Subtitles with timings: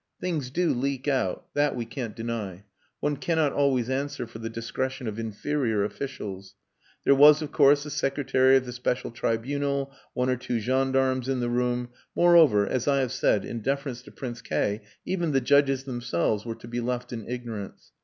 [0.19, 2.63] Things do leak out that we can't deny.
[3.01, 6.55] One cannot always answer for the discretion of inferior officials.
[7.03, 11.39] There was, of course, the secretary of the special tribunal one or two gendarmes in
[11.39, 11.89] the room.
[12.15, 16.55] Moreover, as I have said, in deference to Prince K even the judges themselves were
[16.55, 17.91] to be left in ignorance.